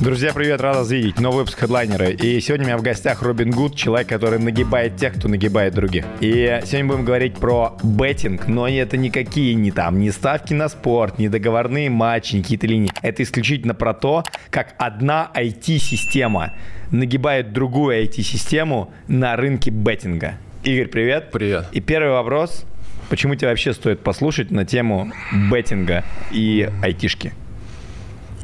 [0.00, 1.18] Друзья, привет, рад вас видеть.
[1.18, 2.10] Новый выпуск хедлайнера.
[2.10, 6.04] И сегодня у меня в гостях Робин Гуд, человек, который нагибает тех, кто нагибает других.
[6.20, 11.18] И сегодня будем говорить про беттинг, но это никакие не там, не ставки на спорт,
[11.18, 12.92] не договорные матчи, не какие-то линии.
[13.02, 16.52] Это исключительно про то, как одна IT-система
[16.92, 20.34] нагибает другую IT-систему на рынке беттинга.
[20.62, 21.32] Игорь, привет.
[21.32, 21.66] Привет.
[21.72, 22.64] И первый вопрос.
[23.08, 25.10] Почему тебе вообще стоит послушать на тему
[25.50, 27.32] беттинга и айтишки?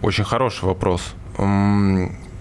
[0.03, 1.15] Очень хороший вопрос.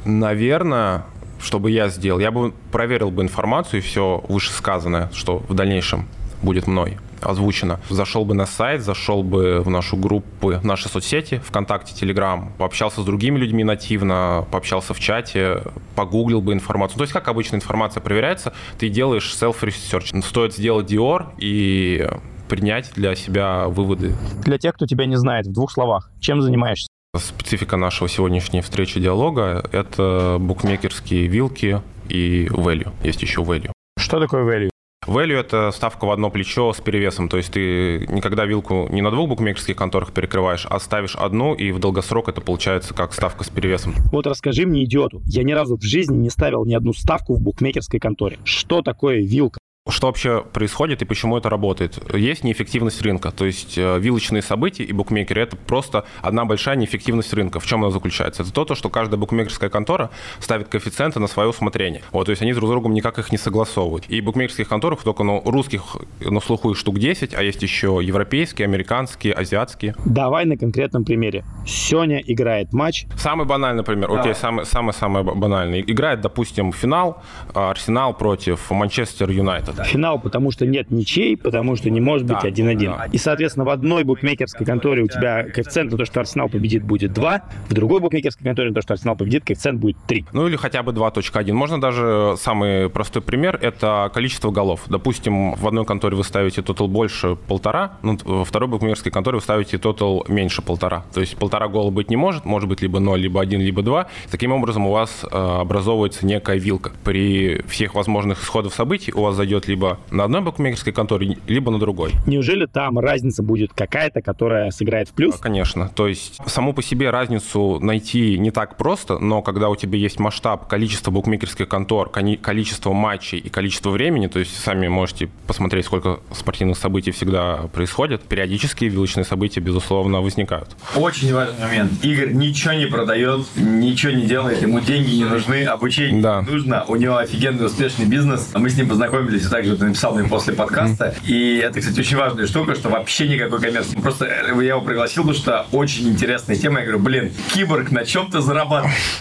[0.06, 1.06] Наверное,
[1.40, 6.08] что бы я сделал, я бы проверил бы информацию и все вышесказанное, что в дальнейшем
[6.42, 7.80] будет мной озвучено.
[7.90, 13.02] Зашел бы на сайт, зашел бы в нашу группу, в наши соцсети, ВКонтакте, Телеграм, пообщался
[13.02, 15.64] с другими людьми нативно, пообщался в чате,
[15.96, 16.98] погуглил бы информацию.
[16.98, 20.22] То есть, как обычно информация проверяется, ты делаешь self-research.
[20.22, 22.10] Стоит сделать Dior и
[22.50, 24.16] принять для себя выводы.
[24.44, 26.88] Для тех, кто тебя не знает, в двух словах, чем занимаешься?
[27.16, 31.80] Специфика нашего сегодняшней встречи диалога– это букмекерские вилки
[32.10, 32.92] и value.
[33.04, 33.72] Есть еще value.
[34.00, 34.70] Что такое value?
[35.06, 37.30] Value– это ставка в одно плечо с перевесом.
[37.30, 41.72] То есть ты никогда вилку не на двух букмекерских конторах перекрываешь, а ставишь одну, и
[41.72, 43.94] в долгосрок это получается как ставка с перевесом.
[44.12, 47.42] Вот расскажи мне, идиоту, я ни разу в жизни не ставил ни одну ставку в
[47.42, 48.40] букмекерской конторе.
[48.44, 49.60] Что такое вилка?
[49.90, 52.00] Что вообще происходит и почему это работает?
[52.16, 57.34] Есть неэффективность рынка, то есть э, вилочные события и букмекеры– это просто одна большая неэффективность
[57.34, 57.60] рынка.
[57.60, 58.44] В чем она заключается?
[58.44, 62.02] Это то, что каждая букмекерская контора ставит коэффициенты на свое усмотрение.
[62.14, 64.06] Вот, то есть они друг с другом никак их не согласовывают.
[64.08, 68.68] И букмекерских конторах только ну, русских на слуху их штук 10, а есть еще европейские,
[68.68, 69.96] американские, азиатские.
[70.06, 71.44] Давай на конкретном примере.
[71.68, 73.06] Сёня играет матч.
[73.18, 74.08] Самый банальный пример.
[74.08, 74.32] Давай.
[74.32, 75.82] Окей, самый-самый банальный.
[75.82, 77.22] Играет, допустим, финал
[77.54, 79.84] Арсенал против Манчестер Юнайтед да.
[79.84, 82.86] Финал, потому что нет ничей, потому что не может быть 1-1.
[82.86, 86.84] Да, И, соответственно, в одной букмекерской конторе у тебя коэффициент на то, что Арсенал победит,
[86.84, 90.26] будет 2, в другой букмекерской конторе на то, что Арсенал победит, коэффициент будет 3.
[90.34, 91.54] Ну или хотя бы 2.1.
[91.54, 94.82] Можно даже самый простой пример– это количество голов.
[94.88, 99.42] Допустим, в одной конторе вы ставите тотал больше полтора, ну, во второй букмекерской конторе вы
[99.42, 101.06] ставите тотал меньше полтора.
[101.14, 104.08] То есть полтора гола быть не может, может быть либо 0, либо 1, либо 2.
[104.32, 106.92] Таким образом у вас э, образовывается некая вилка.
[107.04, 111.80] При всех возможных исходах событий у вас зайдет либо на одной букмекерской конторе, либо на
[111.80, 112.12] другой.
[112.26, 115.38] Неужели там разница будет какая-то, которая сыграет в плюс?
[115.38, 115.90] Конечно.
[115.90, 120.20] То есть саму по себе разницу найти не так просто, но когда у тебя есть
[120.20, 126.20] масштаб, количество букмекерских контор, количество матчей и количество времени, то есть сами можете посмотреть, сколько
[126.32, 130.70] спортивных событий всегда происходит, периодически вилочные события, безусловно, возникают.
[130.96, 131.92] Очень важный момент.
[132.04, 136.42] Игорь ничего не продает, ничего не делает, ему деньги не нужны, обучение да.
[136.42, 138.52] не нужно, у него офигенный успешный бизнес.
[138.54, 141.14] Мы с ним познакомились также написал мне после подкаста.
[141.28, 143.96] И это, кстати, очень важная штука, что вообще никакой коммерции.
[144.00, 146.80] Просто э, я его пригласил, потому что очень интересная тема.
[146.80, 149.20] Я говорю, блин, киборг, на чем ты зарабатываешь?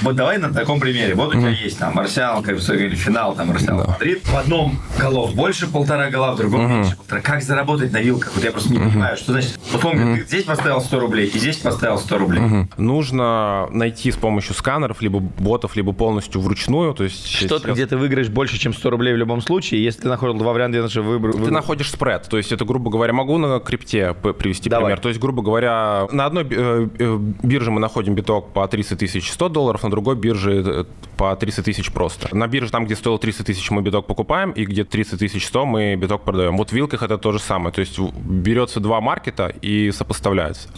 [0.00, 1.16] Вот давай на таком примере.
[1.16, 4.24] Вот у тебя есть там Арсенал, как или финал, там Арсенал Мадрид.
[4.28, 7.20] В одном голов больше полтора гола, в другом меньше полтора.
[7.20, 8.32] Как заработать на вилках?
[8.36, 9.58] Вот я просто не понимаю, что значит.
[9.72, 12.42] Вот он говорит, ты здесь поставил 100 рублей, и здесь поставил 100 рублей.
[12.76, 16.94] Нужно найти с помощью сканеров, либо ботов, либо полностью вручную.
[16.94, 20.08] То есть что-то, где ты выиграешь больше, чем 100 рублей в любом случае, если ты
[20.08, 21.32] находил два варианта, я выбор.
[21.32, 24.86] Ты находишь спред, то есть это, грубо говоря, могу на крипте привести Давай.
[24.86, 25.00] пример.
[25.00, 29.30] То есть, грубо говоря, на одной э, э, бирже мы находим биток по 30 тысяч
[29.30, 30.84] 100 долларов, на другой бирже э,
[31.16, 32.34] по 30 тысяч просто.
[32.34, 35.66] На бирже там, где стоил 30 тысяч, мы биток покупаем, и где 30 тысяч 100
[35.66, 36.56] мы биток продаем.
[36.56, 37.72] Вот в вилках это то же самое.
[37.72, 40.68] То есть берется два маркета и сопоставляется.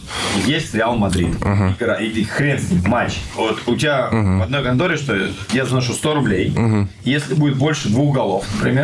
[0.46, 1.34] Есть Реал Мадрид.
[1.36, 1.76] Uh-huh.
[1.76, 3.18] Игра, и хрен с ним, матч.
[3.34, 4.38] Вот у тебя uh-huh.
[4.38, 5.16] в одной конторе, что
[5.52, 6.50] я заношу 100 рублей.
[6.50, 6.86] Uh-huh.
[7.04, 8.75] Если будет больше двух голов, например,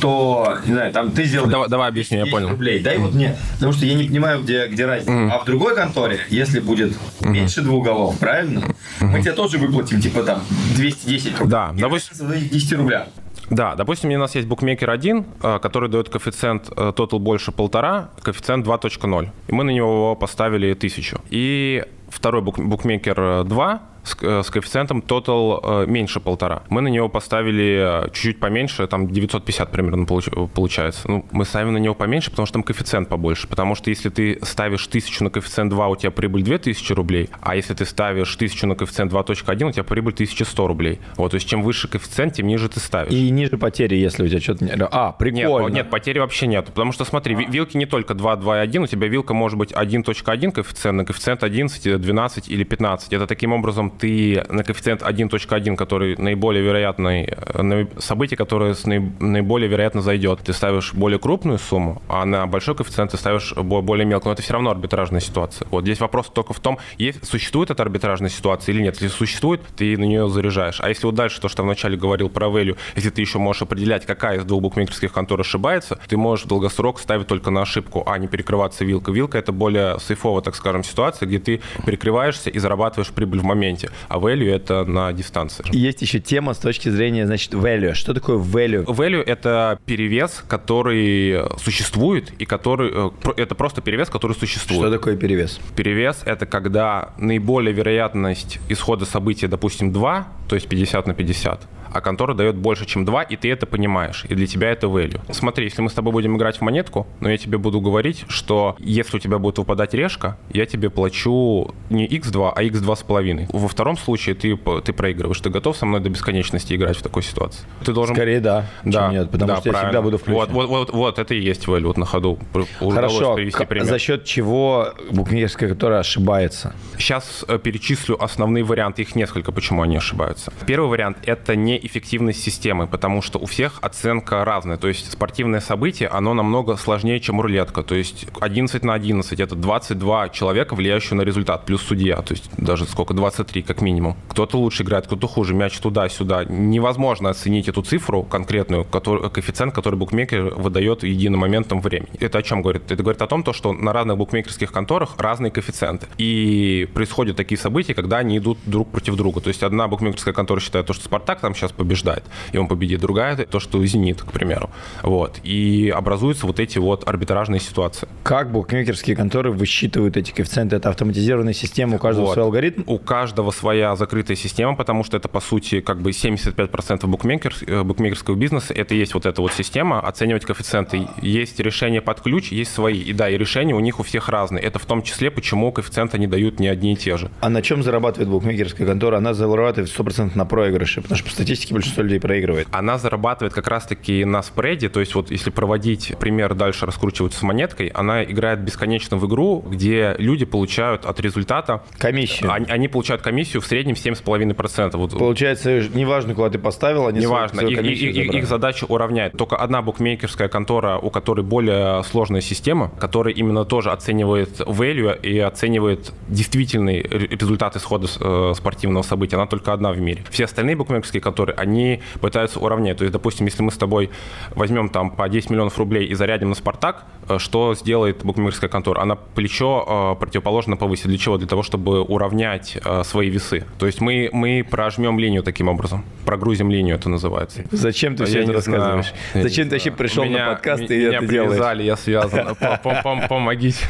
[0.00, 1.46] то, не знаю, там ты сделал...
[1.46, 2.48] Давай, давай объясни, я понял.
[2.48, 5.12] рублей, дай вот мне, потому что я не понимаю, где, где разница.
[5.12, 5.30] Mm.
[5.30, 7.28] А в другой конторе, если будет mm-hmm.
[7.28, 9.06] меньше двух голов, правильно, mm-hmm.
[9.06, 10.42] мы тебе тоже выплатим, типа, там,
[10.76, 11.50] 210 рублей.
[11.50, 12.30] Да, допустим...
[12.50, 13.08] 10 рубля.
[13.50, 18.10] Да, допустим, у нас есть букмекер 1, э, который дает коэффициент э, total больше полтора,
[18.22, 19.28] коэффициент 2.0.
[19.48, 21.20] И мы на него поставили 1000.
[21.30, 26.62] И второй бук, букмекер 2 с, э, с коэффициентом total э, меньше полтора.
[26.68, 31.10] Мы на него поставили э, чуть-чуть поменьше, там 950 примерно получается.
[31.10, 33.48] Ну, мы ставим на него поменьше, потому что там коэффициент побольше.
[33.48, 37.56] Потому что если ты ставишь 1000 на коэффициент 2, у тебя прибыль 2000 рублей, а
[37.56, 41.00] если ты ставишь 1000 на коэффициент 2.1, у тебя прибыль 1100 рублей.
[41.16, 43.12] Вот, то есть чем выше коэффициент, тем ниже ты ставишь.
[43.12, 44.88] И ниже потери, если у тебя что-то...
[44.90, 45.66] А, прикольно.
[45.66, 46.66] Нет, нет, потери вообще нет.
[46.66, 47.50] Потому что, смотри, а.
[47.50, 51.04] вилки не только 2, 2 и 1, у тебя вилка может быть 1.1 коэффициент, на
[51.04, 53.12] коэффициент 11, 12 или 15.
[53.12, 58.74] Это таким образом ты на коэффициент 1.1, который наиболее вероятный, э, событие, которое
[59.20, 64.06] наиболее вероятно зайдет, ты ставишь более крупную сумму, а на большой коэффициент ты ставишь более
[64.06, 64.30] мелкую.
[64.30, 65.66] Но это все равно арбитражная ситуация.
[65.70, 68.94] Вот здесь вопрос только в том, есть, существует эта арбитражная ситуация или нет.
[69.00, 70.80] Если существует, ты на нее заряжаешь.
[70.80, 73.62] А если вот дальше то, что я вначале говорил про value, если ты еще можешь
[73.62, 78.02] определять, какая из двух букмекерских контор ошибается, ты можешь в долгосрок ставить только на ошибку,
[78.06, 79.12] а не перекрываться вилка.
[79.12, 83.79] Вилка это более сейфовая, так скажем, ситуация, где ты перекрываешься и зарабатываешь прибыль в моменте,
[84.08, 85.64] а value это на дистанции.
[85.72, 87.94] Есть еще тема с точки зрения, значит, value.
[87.94, 88.84] Что такое value?
[88.84, 94.82] Value это перевес, который существует и который э, это просто перевес, который существует.
[94.82, 95.60] Что такое перевес?
[95.76, 101.60] Перевес это когда наиболее вероятность исхода события, допустим, 2, то есть 50 на 50,
[101.92, 105.20] а контора дает больше, чем 2, и ты это понимаешь, и для тебя это value.
[105.32, 108.76] Смотри, если мы с тобой будем играть в монетку, но я тебе буду говорить, что
[108.78, 113.46] если у тебя будет выпадать решка, я тебе плачу не x2, а x2 с половиной.
[113.52, 115.40] Во втором случае ты, ты проигрываешь.
[115.40, 117.64] Ты готов со мной до бесконечности играть в такой ситуации?
[117.84, 118.14] Ты должен...
[118.14, 119.78] Скорее да, да чем нет, потому да, что правильно.
[119.78, 120.38] я всегда буду включен.
[120.38, 122.38] Вот, вот, вот, вот это и есть value вот на ходу.
[122.78, 123.38] Хорошо,
[123.80, 126.74] за счет чего букмекерская которая ошибается?
[126.98, 130.52] Сейчас э, перечислю основные варианты, их несколько, почему они ошибаются.
[130.66, 134.76] Первый вариант– это не эффективность системы, потому что у всех оценка разная.
[134.76, 137.82] То есть спортивное событие, оно намного сложнее, чем рулетка.
[137.82, 142.16] То есть 11 на 11– это 22 человека, влияющие на результат, плюс судья.
[142.22, 143.14] То есть даже сколько?
[143.14, 144.16] 23 как минимум.
[144.28, 145.54] Кто-то лучше играет, кто-то хуже.
[145.54, 146.44] Мяч туда-сюда.
[146.44, 152.10] Невозможно оценить эту цифру конкретную, который, коэффициент, который букмекер выдает единым моментом времени.
[152.20, 152.90] Это о чем говорит?
[152.90, 156.06] Это говорит о том, что на разных букмекерских конторах разные коэффициенты.
[156.18, 159.40] И происходят такие события, когда они идут друг против друга.
[159.40, 163.00] То есть одна букмекерская контора считает то, что Спартак там сейчас побеждает, и он победит.
[163.00, 164.70] Другая– то, что Зенит, к примеру.
[165.02, 165.40] Вот.
[165.42, 168.08] И образуются вот эти вот арбитражные ситуации.
[168.22, 170.76] Как букмекерские конторы высчитывают эти коэффициенты?
[170.76, 172.34] Это автоматизированная система, у каждого вот.
[172.34, 172.82] свой алгоритм?
[172.86, 177.82] У каждого своя закрытая система, потому что это, по сути, как бы 75% букмекер, э,
[177.82, 181.08] букмекерского бизнеса– это есть вот эта вот система, оценивать коэффициенты.
[181.22, 183.00] Есть решения под ключ, есть свои.
[183.00, 184.62] И да, и решения у них у всех разные.
[184.62, 187.30] Это в том числе, почему коэффициенты не дают не одни и те же.
[187.40, 189.18] А на чем зарабатывает букмекерская контора?
[189.18, 192.68] Она зарабатывает 100% на проигрыше, потому что по статистике большинство людей проигрывает.
[192.70, 197.42] Она зарабатывает как раз-таки на спреде, то есть вот если проводить пример дальше раскручивать с
[197.42, 201.82] монеткой, она играет бесконечно в игру, где люди получают от результата...
[201.98, 202.52] Комиссию.
[202.52, 204.96] Они, они получают комиссию в среднем 7,5%.
[204.96, 205.18] Вот.
[205.18, 209.32] Получается, неважно, куда ты поставил, они Неважно, их, их, их, их задача уравнять.
[209.32, 215.38] Только одна букмекерская контора, у которой более сложная система, которая именно тоже оценивает value и
[215.38, 220.24] оценивает действительный результат исхода э, спортивного события, она только одна в мире.
[220.30, 222.98] Все остальные букмекерские конторы, они пытаются уравнять.
[222.98, 224.10] То есть, допустим, если мы с тобой
[224.50, 227.04] возьмем там по 10 миллионов рублей и зарядим на «Спартак»,
[227.38, 229.02] что сделает букмекерская контора?
[229.02, 231.06] Она плечо э, противоположно повысит.
[231.06, 231.38] Для чего?
[231.38, 233.64] Для того, чтобы уравнять свои весы.
[233.78, 236.04] То есть мы, мы прожмем линию таким образом.
[236.24, 237.64] Прогрузим линию, это называется.
[237.70, 239.12] Зачем ты все это рассказываешь?
[239.32, 239.48] Знаю.
[239.48, 241.60] Зачем ты вообще пришел меня, на подкаст и это делаешь?
[241.60, 242.56] Меня я связан.
[243.28, 243.84] Помогите.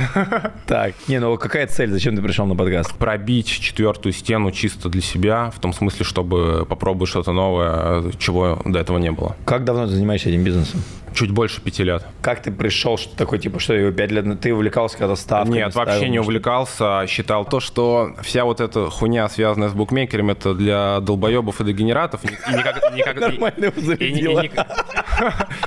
[0.67, 1.91] Так, не, ну какая цель?
[1.91, 2.95] Зачем ты пришел на подкаст?
[2.97, 8.79] Пробить четвертую стену чисто для себя, в том смысле, чтобы попробовать что-то новое, чего до
[8.79, 9.37] этого не было.
[9.45, 10.83] Как давно ты занимаешься этим бизнесом?
[11.15, 12.05] Чуть больше пяти лет.
[12.23, 15.59] Как ты пришел, что такое, типа, что его пять лет, ты увлекался когда ставками?
[15.59, 17.07] Нет, ставил, вообще не увлекался.
[17.07, 22.23] Считал то, что вся вот эта хуйня, связанная с букмекерами, это для долбоебов и дегенератов.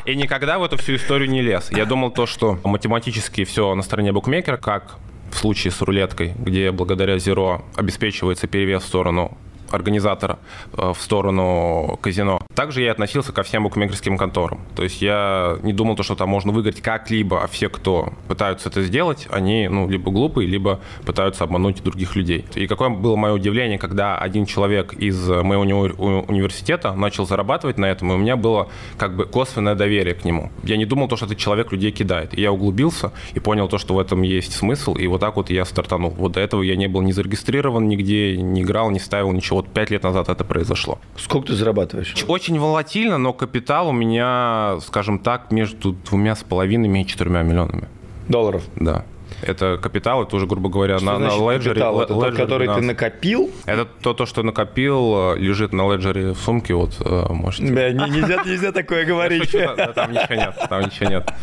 [0.05, 1.71] И никогда в эту всю историю не лез.
[1.71, 4.97] Я думал то, что математически все на стороне букмекера, как
[5.31, 9.37] в случае с рулеткой, где благодаря зеро обеспечивается перевес в сторону
[9.73, 10.39] организатора
[10.73, 12.39] э, в сторону казино.
[12.55, 14.61] Также я относился ко всем букмекерским конторам.
[14.75, 18.69] То есть я не думал, то, что там можно выиграть как-либо, а все, кто пытаются
[18.69, 22.45] это сделать, они ну, либо глупые, либо пытаются обмануть других людей.
[22.55, 27.85] И какое было мое удивление, когда один человек из моего уни- университета начал зарабатывать на
[27.85, 30.51] этом, и у меня было как бы косвенное доверие к нему.
[30.63, 32.37] Я не думал, то, что этот человек людей кидает.
[32.37, 35.49] И я углубился и понял то, что в этом есть смысл, и вот так вот
[35.49, 36.11] я стартанул.
[36.11, 39.73] Вот до этого я не был не зарегистрирован нигде, не играл, не ставил ничего вот
[39.73, 40.99] 5 лет назад это произошло.
[41.17, 42.13] Сколько ты зарабатываешь?
[42.27, 47.87] Очень волатильно, но капитал у меня, скажем так, между двумя с половиной и четырьмя миллионами.
[48.27, 48.63] Долларов?
[48.75, 49.05] Да.
[49.43, 51.75] Это капитал, это уже, грубо говоря, что на, на леджере.
[51.75, 52.01] Капитал?
[52.01, 53.51] Это тот, который ты накопил?
[53.65, 57.71] Это то, то, что накопил, э, лежит на леджере в сумке, вот э, можете.
[57.71, 59.51] Да, нельзя, нельзя такое говорить.
[59.51, 61.33] Там ничего нет, там ничего нет.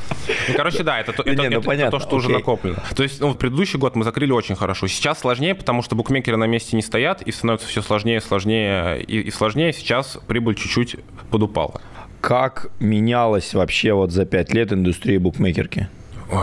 [0.49, 2.83] Ну, короче, да, это ну, то, что уже накоплено.
[2.95, 4.87] То есть, ну, предыдущий год мы закрыли очень хорошо.
[4.87, 9.31] Сейчас сложнее, потому что букмекеры на месте не стоят, и становится все сложнее, сложнее и
[9.31, 9.73] сложнее.
[9.73, 10.97] Сейчас прибыль чуть-чуть
[11.31, 11.81] подупала.
[12.21, 15.89] Как менялась вообще вот за пять лет индустрия букмекерки?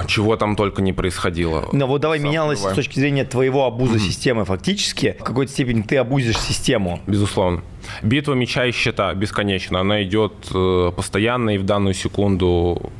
[0.08, 1.68] Чего там только не происходило.
[1.72, 5.16] Но вот давай менялось с точки зрения твоего обуза системы фактически.
[5.20, 7.00] В какой-то степени ты обузишь систему.
[7.08, 7.64] Безусловно.
[8.02, 9.80] Битва меча и щита бесконечна.
[9.80, 12.92] Она идет э, постоянно и в данную секунду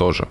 [0.00, 0.28] тоже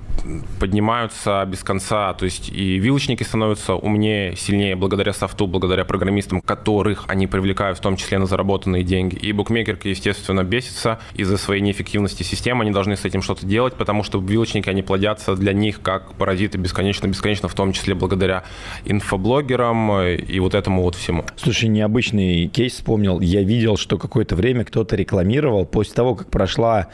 [0.59, 7.05] поднимаются без конца, то есть и вилочники становятся умнее, сильнее благодаря софту, благодаря программистам, которых
[7.07, 9.15] они привлекают в том числе на заработанные деньги.
[9.15, 14.01] И букмекерка, естественно, бесится из-за своей неэффективности системы, они должны с этим что-то делать, потому
[14.01, 18.45] что вилочники, они плодятся для них как паразиты бесконечно-бесконечно, в том числе благодаря
[18.85, 21.25] инфоблогерам и вот этому вот всему.
[21.35, 23.19] Слушай, необычный кейс вспомнил.
[23.19, 26.88] Я видел, что какое-то время кто-то рекламировал после того, как прошла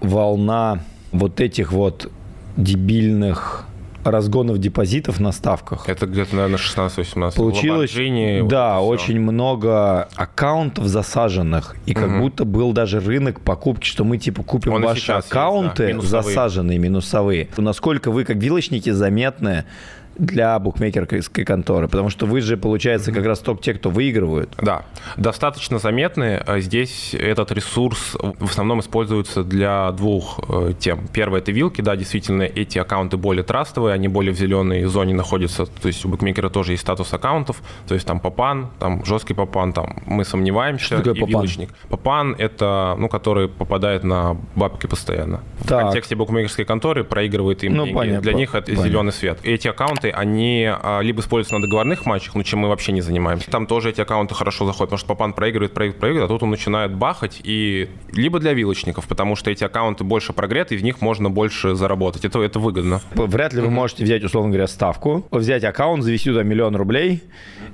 [0.00, 0.80] волна
[1.12, 2.10] вот этих вот
[2.56, 3.66] дебильных
[4.04, 5.88] разгонов депозитов на ставках.
[5.88, 7.36] Это где-то, наверное, 16-18.
[7.36, 7.92] Получилось,
[8.48, 12.20] да, вот очень много аккаунтов засаженных, и как угу.
[12.20, 16.22] будто был даже рынок покупки, что мы типа купим Он ваши аккаунты есть, да, минусовые.
[16.22, 17.48] засаженные, минусовые.
[17.56, 19.64] Насколько вы, как вилочники, заметны
[20.20, 21.88] для букмекерской конторы?
[21.88, 24.54] Потому что вы же, получается, как раз только те, кто выигрывают.
[24.60, 24.84] Да,
[25.16, 26.42] достаточно заметны.
[26.46, 31.08] А здесь этот ресурс в основном используется для двух э, тем.
[31.12, 31.80] Первое– это вилки.
[31.80, 35.66] Да, действительно, эти аккаунты более трастовые, они более в зеленой зоне находятся.
[35.66, 37.62] То есть у букмекера тоже есть статус аккаунтов.
[37.88, 40.84] То есть там попан, там жесткий попан, там мы сомневаемся.
[40.84, 41.28] Что такое и попан?
[41.30, 41.70] Вилочник.
[41.88, 45.40] Попан– это, ну, который попадает на бабки постоянно.
[45.66, 45.80] Так.
[45.80, 47.96] В контексте букмекерской конторы проигрывает им ну, деньги.
[47.96, 48.88] Понятно, для них это понятно.
[48.88, 49.38] зеленый свет.
[49.42, 53.50] Эти аккаунты они а, либо используются на договорных матчах, ну, чем мы вообще не занимаемся.
[53.50, 56.50] Там тоже эти аккаунты хорошо заходят, потому что Папан проигрывает, проигрывает, проигрывает, а тут он
[56.50, 61.00] начинает бахать, и либо для вилочников, потому что эти аккаунты больше прогреты, и в них
[61.00, 62.24] можно больше заработать.
[62.24, 63.00] Это, это выгодно.
[63.14, 67.22] Вряд ли вы можете взять, условно говоря, ставку, взять аккаунт, завести туда миллион рублей,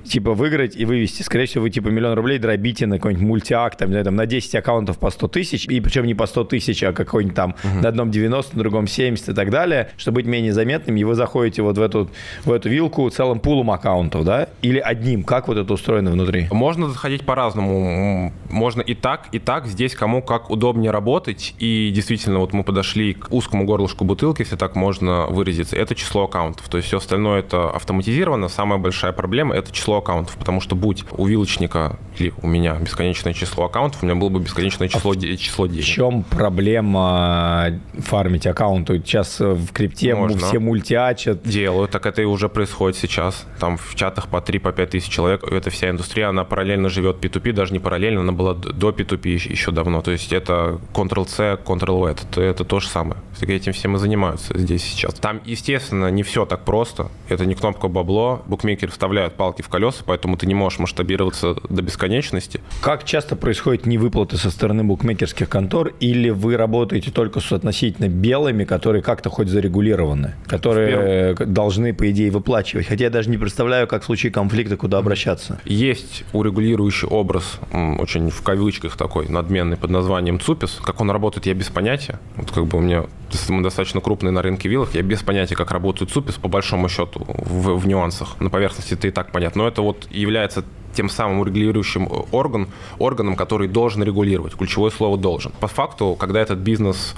[0.03, 1.21] типа выиграть и вывести.
[1.23, 4.97] Скорее всего, вы типа миллион рублей дробите на какой-нибудь мультиак, там, там, на 10 аккаунтов
[4.97, 7.81] по 100 тысяч, и причем не по 100 тысяч, а какой-нибудь там uh-huh.
[7.81, 11.15] на одном 90, на другом 70 и так далее, чтобы быть менее заметным, и вы
[11.15, 12.09] заходите вот в эту,
[12.45, 14.49] в эту вилку целым пулом аккаунтов, да?
[14.61, 15.23] Или одним?
[15.23, 16.47] Как вот это устроено внутри?
[16.51, 18.33] Можно заходить по-разному.
[18.49, 19.67] Можно и так, и так.
[19.67, 21.53] Здесь кому как удобнее работать.
[21.59, 25.75] И действительно, вот мы подошли к узкому горлышку бутылки, если так можно выразиться.
[25.75, 26.67] Это число аккаунтов.
[26.69, 28.47] То есть все остальное это автоматизировано.
[28.47, 30.35] Самая большая проблема это число аккаунтов.
[30.37, 34.39] Потому что будь у вилочника или у меня бесконечное число аккаунтов, у меня было бы
[34.39, 35.83] бесконечное число, а число денег.
[35.83, 38.99] В чем проблема фармить аккаунты?
[38.99, 40.39] Сейчас в крипте Можно.
[40.39, 41.43] все мультиачат.
[41.43, 43.45] Делают, так это и уже происходит сейчас.
[43.59, 45.43] Там в чатах по 3-5 по тысяч человек.
[45.43, 49.71] Эта вся индустрия, она параллельно живет P2P, даже не параллельно, она была до P2P еще
[49.71, 50.01] давно.
[50.01, 53.21] То есть это Ctrl-C, Ctrl-V, это, это то же самое.
[53.41, 55.13] Этим всем и занимаются здесь сейчас.
[55.15, 57.09] Там, естественно, не все так просто.
[57.29, 58.41] Это не кнопка бабло.
[58.47, 62.61] Букмекеры вставляют палки в колеса, поэтому ты не можешь масштабироваться до бесконечности.
[62.81, 68.63] Как часто происходят невыплаты со стороны букмекерских контор, или вы работаете только с относительно белыми,
[68.63, 72.87] которые как-то хоть зарегулированы, которые должны, по идее, выплачивать?
[72.87, 75.59] Хотя я даже не представляю, как в случае конфликта куда обращаться.
[75.65, 80.79] Есть урегулирующий образ, очень в кавычках такой, надменный, под названием ЦУПИС.
[80.83, 82.19] Как он работает, я без понятия.
[82.35, 83.05] Вот как бы у меня
[83.49, 87.25] мы достаточно крупные на рынке вилок, я без понятия, как работает ЦУПИС, по большому счету,
[87.27, 88.39] в, в нюансах.
[88.39, 89.63] На поверхности это и так понятно.
[89.63, 92.67] Но это вот является тем самым регулирующим орган,
[92.97, 94.55] органом, который должен регулировать.
[94.55, 95.51] Ключевое слово «должен».
[95.59, 97.15] По факту, когда этот бизнес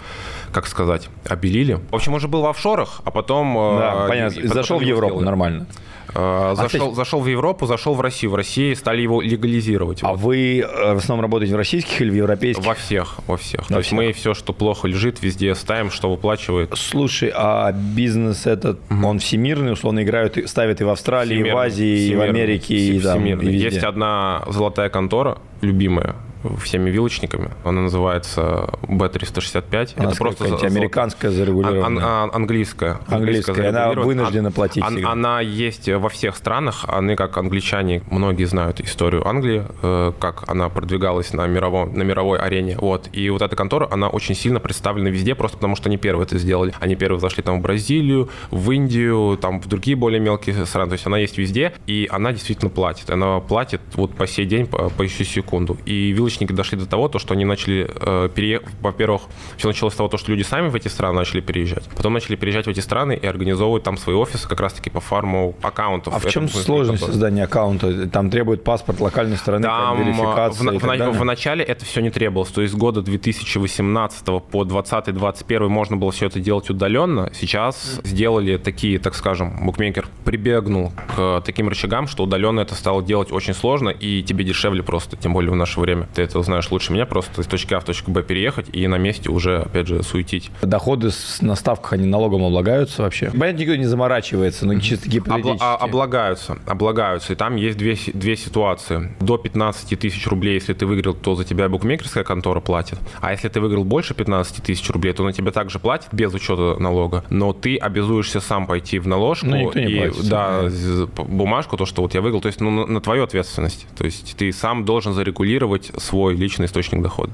[0.52, 1.80] как сказать, обелили.
[1.92, 3.54] В общем, он же был в офшорах, а потом...
[3.78, 4.40] Да, э, понятно.
[4.40, 5.26] И, Зашел в Европу сделали.
[5.26, 5.68] нормально.
[6.16, 8.32] А, зашел, а зашел в Европу, зашел в Россию.
[8.32, 10.04] В России стали его легализировать.
[10.04, 10.20] А вот.
[10.20, 12.66] вы э, в основном работаете в российских или в европейских?
[12.66, 13.68] Во всех, во всех.
[13.68, 16.74] То есть мы все, что плохо лежит, везде ставим, что выплачивает.
[16.76, 19.08] Слушай, а бизнес этот, угу.
[19.08, 22.22] он всемирный, условно играют, ставят и в Австралии, всемирный, и в Азии, всемирный, и в
[22.22, 23.66] Америке, и, там, и везде.
[23.66, 26.16] Есть одна золотая контора, любимая,
[26.62, 27.52] всеми вилочниками.
[27.64, 29.94] Она называется B365.
[29.98, 31.86] Она это просто за, американская зарегулированная.
[31.86, 33.00] Ан, ан, английская.
[33.08, 33.70] Английская.
[33.70, 34.84] Она вынуждена платить.
[34.84, 36.86] Ан, она есть во всех странах.
[36.88, 42.40] Они, как англичане, многие знают историю Англии, э, как она продвигалась на, мировом, на мировой
[42.40, 42.78] арене.
[42.80, 43.10] Вот.
[43.12, 46.38] И вот эта контора, она очень сильно представлена везде, просто потому что они первые это
[46.38, 46.74] сделали.
[46.80, 50.90] Они первые зашли там в Бразилию, в Индию, там в другие более мелкие страны.
[50.90, 53.10] То есть она есть везде, и она действительно платит.
[53.10, 55.78] Она платит вот по сей день, по, по еще секунду.
[55.86, 58.70] И вилочник яблочники дошли до того, то, что они начали э, переехать.
[58.82, 59.24] Во-первых,
[59.58, 61.84] все началось с того, что люди сами в эти страны начали переезжать.
[61.96, 65.56] Потом начали переезжать в эти страны и организовывать там свои офисы как раз-таки по фарму
[65.62, 66.14] аккаунтов.
[66.16, 68.08] А в чем Это, сложность создания аккаунта?
[68.08, 72.12] Там требует паспорт локальной страны, там, верификация в, в, в, в начале это все не
[72.12, 72.52] требовалось.
[72.52, 77.32] То есть с года 2018 по 2020-2021 можно было все это делать удаленно.
[77.34, 83.32] Сейчас сделали такие, так скажем, букмекер прибегнул к таким рычагам, что удаленно это стало делать
[83.32, 86.92] очень сложно и тебе дешевле просто, тем более в наше время ты это знаешь лучше
[86.92, 90.04] меня, просто из точки А в точку Б переехать и на месте уже, опять же,
[90.04, 90.52] суетить.
[90.62, 91.12] Доходы
[91.42, 93.32] на ставках, они налогом облагаются вообще?
[93.32, 95.64] Понятно, никто не заморачивается, но чисто гипотетически.
[95.64, 97.34] Обла- облагаются, облагаются.
[97.34, 99.16] И там есть две, две ситуации.
[99.20, 103.00] До 15 тысяч рублей, если ты выиграл, то за тебя букмекерская контора платит.
[103.22, 106.76] А если ты выиграл больше 15 тысяч рублей, то на тебя также платит без учета
[106.80, 107.24] налога.
[107.30, 110.70] Но ты обязуешься сам пойти в наложку ну, и платит, да,
[111.16, 112.42] бумажку, то, что вот я выиграл.
[112.42, 113.88] То есть ну, на, на твою ответственность.
[113.98, 117.32] То есть ты сам должен зарегулировать свой личный источник дохода.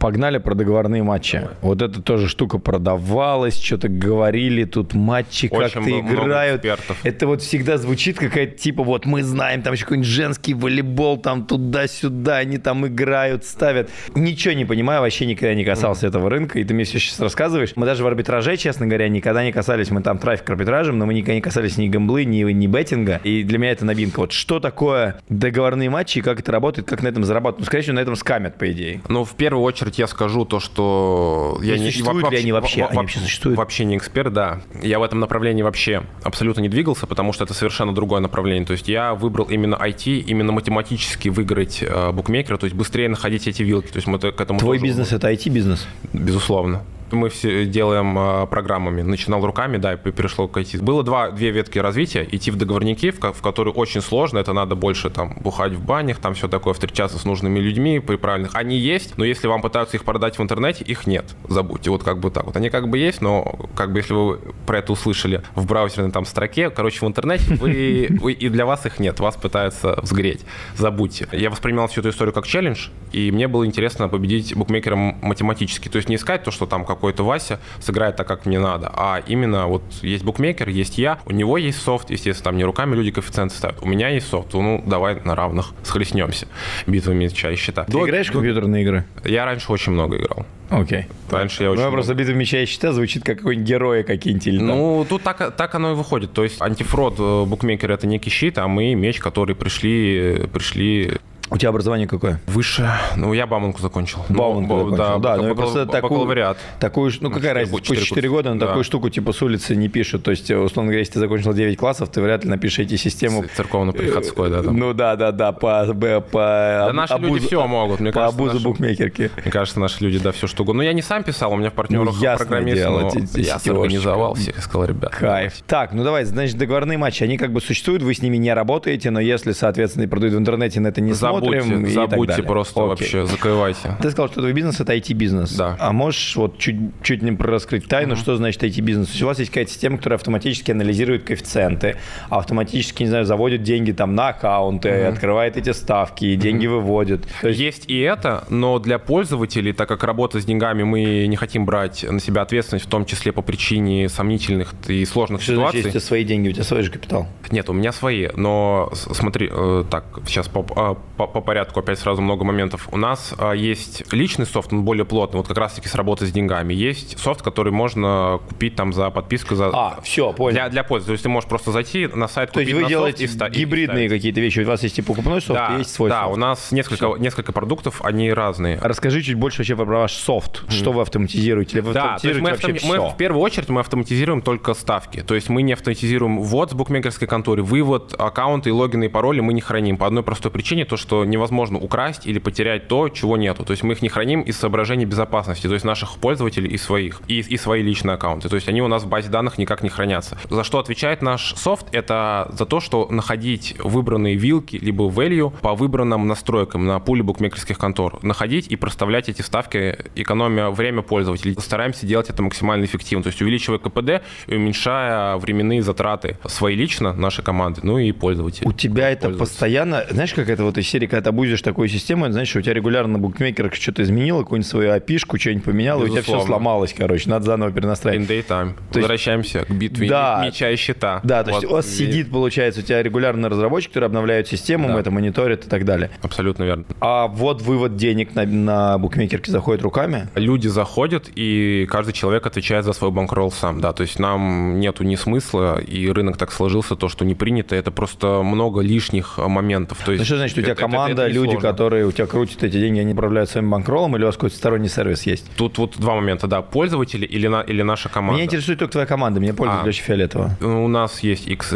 [0.00, 1.38] Погнали про договорные матчи.
[1.38, 1.56] Давай.
[1.60, 6.64] Вот это тоже штука продавалась, что-то говорили, тут матчи как-то играют.
[7.02, 11.44] Это вот всегда звучит какая-то типа, вот мы знаем, там еще какой-нибудь женский волейбол, там
[11.44, 13.90] туда-сюда, они там играют, ставят.
[14.14, 16.08] Ничего не понимаю, вообще никогда не касался mm.
[16.08, 17.72] этого рынка, и ты мне все сейчас рассказываешь.
[17.76, 21.12] Мы даже в арбитраже, честно говоря, никогда не касались, мы там трафик арбитражем, но мы
[21.12, 24.20] никогда не касались ни гамблы, ни, ни беттинга, и для меня это новинка.
[24.20, 27.60] Вот что такое договорные матчи, как это работает, как на этом зарабатывать?
[27.60, 29.02] Ну, скорее всего, на этом скамят, по идее.
[29.08, 32.84] Ну, в первую очередь, я скажу то, что я не существуют вообще, ли они вообще?
[32.84, 33.58] Они вообще существуют?
[33.58, 34.60] Вообще не эксперт, да.
[34.82, 38.66] Я в этом направлении вообще абсолютно не двигался, потому что это совершенно другое направление.
[38.66, 43.46] То есть я выбрал именно IT, именно математически выиграть э, букмекера, то есть быстрее находить
[43.46, 43.88] эти вилки.
[43.88, 45.86] То есть мы к этому Твой бизнес это IT-бизнес?
[46.12, 46.82] Безусловно
[47.12, 49.02] мы все делаем э, программами.
[49.02, 50.82] Начинал руками, да, и перешло к IT.
[50.82, 52.26] Было два, две ветки развития.
[52.30, 56.18] Идти в договорники, в, в которые очень сложно, это надо больше там бухать в банях,
[56.18, 58.54] там все такое, встречаться с нужными людьми при правильных.
[58.54, 61.36] Они есть, но если вам пытаются их продать в интернете, их нет.
[61.48, 62.56] Забудьте, вот как бы так вот.
[62.56, 66.24] Они как бы есть, но как бы если вы про это услышали в браузерной там
[66.24, 70.44] строке, короче, в интернете, вы, вы и для вас их нет, вас пытаются взгреть.
[70.76, 71.28] Забудьте.
[71.32, 75.88] Я воспринимал всю эту историю как челлендж, и мне было интересно победить букмекером математически.
[75.88, 78.92] То есть не искать то, что там как какой-то Вася сыграет так, как мне надо,
[78.94, 82.94] а именно вот есть букмекер, есть я, у него есть софт, естественно, там не руками
[82.94, 86.46] люди коэффициенты ставят, у меня есть софт, ну давай на равных схлестнемся
[86.86, 87.84] битвами меча и счета.
[87.84, 88.04] Ты До...
[88.04, 89.04] играешь в компьютерные игры?
[89.24, 90.44] Я раньше очень много играл.
[90.70, 91.06] Окей.
[91.28, 91.82] Раньше я очень...
[91.82, 95.56] Ну, просто битва меча и щита звучит как какой-нибудь герой какие-нибудь или Ну, тут так,
[95.56, 96.32] так оно и выходит.
[96.32, 101.18] То есть антифрод э, букмекер это некий щит, а мы меч, который пришли, пришли
[101.52, 102.40] у тебя образование какое?
[102.46, 102.88] Выше.
[103.16, 104.24] Ну, я Бауманку закончил.
[104.28, 105.36] Бауманку ну, закончил, да.
[105.36, 108.66] да ну, просто такую, такую, ну, какая разница, по 4 года, но да.
[108.68, 110.22] такую штуку типа с улицы не пишут.
[110.22, 113.44] То есть, условно говоря, если ты закончил 9 классов, ты вряд ли напишешь эти систему.
[113.56, 114.62] Церковно-приходской, да.
[114.62, 114.76] Там.
[114.76, 115.86] Ну, да, да, да, по...
[115.86, 116.38] по, по
[116.86, 117.28] да наши обуз...
[117.28, 118.38] люди все могут, мне по кажется.
[118.38, 119.32] По обузу букмекерки.
[119.42, 120.82] Мне кажется, наши люди, да, все что угодно.
[120.82, 124.58] Ну, я не сам писал, у меня в партнерах ну, программист, но я организовал всех
[124.58, 125.14] и сказал, ребят.
[125.14, 125.54] Кайф.
[125.66, 129.10] Так, ну давай, значит, договорные матчи, они как бы существуют, вы с ними не работаете,
[129.10, 131.62] но если, соответственно, и продают в интернете, на это не смотрим.
[131.62, 132.88] Забудьте, забудьте просто Окей.
[132.88, 133.96] вообще, закрывайте.
[134.00, 135.54] Ты сказал, что твой бизнес это IT-бизнес.
[135.54, 135.76] Да.
[135.78, 138.18] А можешь вот чуть, чуть не раскрыть тайну, mm-hmm.
[138.18, 139.20] что значит IT-бизнес?
[139.22, 141.96] У вас есть какая-то система, которая автоматически анализирует коэффициенты,
[142.28, 145.08] автоматически, не знаю, заводит деньги там на аккаунты, mm-hmm.
[145.08, 146.70] открывает эти ставки, деньги mm-hmm.
[146.70, 147.26] выводит.
[147.40, 147.60] То есть...
[147.60, 152.04] есть и это, но для пользователей, так как работа с деньгами, мы не хотим брать
[152.08, 155.80] на себя ответственность, в том числе по причине сомнительных и сложных что ситуаций.
[155.80, 157.26] Значит, тебя свои деньги, у тебя свой же капитал?
[157.50, 161.98] Нет, у меня свои, но смотри, э, так, сейчас по, а, по, по порядку опять
[161.98, 162.88] сразу много моментов.
[162.92, 166.32] У нас а, есть личный софт, он более плотный, вот как раз-таки с работы с
[166.32, 166.74] деньгами.
[166.74, 169.54] Есть софт, который можно купить там за подписку.
[169.54, 169.70] За...
[169.72, 170.54] А, все, понял.
[170.54, 171.06] Для, для пользы.
[171.06, 174.08] То есть ты можешь просто зайти на сайт, То есть вы делаете софт и, гибридные
[174.08, 174.60] какие-то вещи.
[174.60, 176.34] У вас есть и покупной софт, да, и есть свой да, софт.
[176.34, 178.78] у нас несколько, несколько продуктов, они разные.
[178.80, 180.39] Расскажи чуть больше вообще про ваш софт.
[180.46, 180.72] Mm.
[180.72, 181.80] Что вы автоматизируете?
[181.80, 182.88] Вы да, автоматизируете мы, автом...
[182.88, 185.22] мы в первую очередь мы автоматизируем только ставки.
[185.22, 189.52] То есть мы не автоматизируем ввод с букмекерской конторы, вывод, аккаунты, логины и пароли мы
[189.52, 189.96] не храним.
[189.96, 193.64] По одной простой причине, то что невозможно украсть или потерять то, чего нету.
[193.64, 197.22] То есть мы их не храним из соображений безопасности, то есть наших пользователей и своих,
[197.28, 198.48] и, и свои личные аккаунты.
[198.48, 200.38] То есть они у нас в базе данных никак не хранятся.
[200.48, 201.86] За что отвечает наш софт?
[201.92, 207.78] Это за то, что находить выбранные вилки, либо value по выбранным настройкам на пуле букмекерских
[207.78, 208.18] контор.
[208.22, 211.56] Находить и проставлять эти ставки, экономя время пользователей.
[211.58, 213.22] Стараемся делать это максимально эффективно.
[213.22, 218.68] То есть увеличивая КПД и уменьшая временные затраты свои лично, нашей команды, ну и пользователей.
[218.68, 222.30] У тебя это постоянно, знаешь, как это вот из серии, когда ты обузишь такую систему,
[222.44, 226.22] что у тебя регулярно букмекер что-то изменил, какую-нибудь свою опишку, что-нибудь поменял, и у тебя
[226.22, 228.28] все сломалось, короче, надо заново перенастраивать.
[228.28, 228.74] In daytime.
[228.92, 231.20] То Возвращаемся к битве да, меча и щита.
[231.22, 231.62] Да, то вот.
[231.62, 231.90] есть у вас и...
[231.90, 235.00] сидит, получается, у тебя регулярно разработчик, который обновляет систему, да.
[235.00, 236.10] это мониторит и так далее.
[236.22, 236.84] Абсолютно верно.
[237.00, 240.28] А вот вывод денег на, на букмекерке заходит руками, банкроллами?
[240.34, 245.04] Люди заходят, и каждый человек отвечает за свой банкролл сам, да, то есть нам нету
[245.04, 249.98] ни смысла, и рынок так сложился, то, что не принято, это просто много лишних моментов.
[250.04, 251.68] То есть, ну что значит, у тебя это, команда, это, это люди, сложно.
[251.68, 254.88] которые у тебя крутят эти деньги, они управляют своим банкроллом, или у вас какой-то сторонний
[254.88, 255.50] сервис есть?
[255.56, 258.36] Тут вот два момента, да, пользователи или, на, или наша команда.
[258.36, 260.56] Меня интересует только твоя команда, мне пользователь а, очень фиолетово.
[260.60, 261.74] У нас есть X,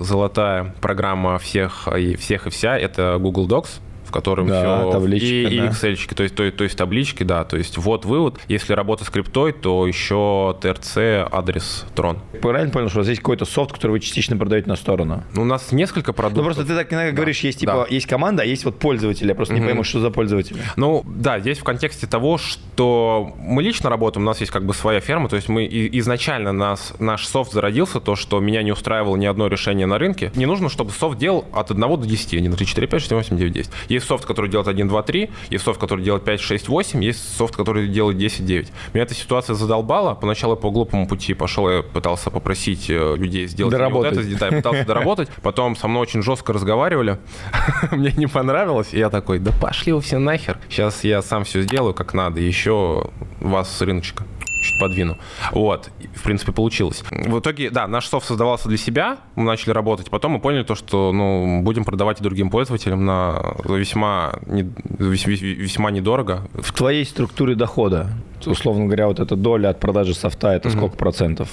[0.00, 3.80] золотая программа всех и всех и вся, это Google Docs,
[4.12, 5.50] котором да, все табличка, и, да.
[5.50, 8.38] и Excel, то есть, то, то есть таблички, да, то есть вот вывод.
[8.48, 12.18] Если работа с криптой, то еще TRC адрес Tron.
[12.40, 15.24] Правильно понял, что у вас есть какой-то софт, который вы частично продаете на сторону?
[15.34, 16.44] Ну, у нас несколько продуктов.
[16.44, 17.16] Ну просто ты так иногда да.
[17.16, 17.94] говоришь, есть типа да.
[17.94, 19.28] есть команда, а есть вот пользователи.
[19.28, 19.62] Я просто угу.
[19.62, 20.58] не пойму, что за пользователи.
[20.76, 24.74] Ну да, здесь в контексте того, что мы лично работаем, у нас есть как бы
[24.74, 29.16] своя ферма, то есть мы изначально нас наш софт зародился то, что меня не устраивало
[29.16, 30.32] ни одно решение на рынке.
[30.34, 33.08] Не нужно, чтобы софт делал от 1 до 10, 1, 2, 3, 4, 5, 6,
[33.10, 33.70] 7, 8, 9, 10.
[33.88, 37.04] Есть есть софт, который делает 1, 2, 3, есть софт, который делает 5, 6, 8,
[37.04, 38.72] есть софт, который делает 10, 9.
[38.92, 40.14] Меня эта ситуация задолбала.
[40.14, 44.52] Поначалу по глупому пути пошел, я пытался попросить э, людей сделать вот это, да, я
[44.52, 45.28] пытался доработать.
[45.42, 47.18] Потом со мной очень жестко разговаривали.
[47.92, 48.88] Мне не понравилось.
[48.92, 50.58] И я такой, да пошли вы все нахер.
[50.68, 52.40] Сейчас я сам все сделаю как надо.
[52.40, 53.10] Еще
[53.40, 54.24] вас с рыночка
[54.62, 55.18] чуть подвину.
[55.52, 57.04] Вот, в принципе, получилось.
[57.10, 60.74] В итоге, да, наш софт создавался для себя, мы начали работать, потом мы поняли то,
[60.74, 66.48] что, ну, будем продавать и другим пользователям на весьма, не, весьма недорого.
[66.54, 68.10] В твоей структуре дохода,
[68.46, 70.76] условно говоря, вот эта доля от продажи софта, это mm-hmm.
[70.76, 71.48] сколько процентов?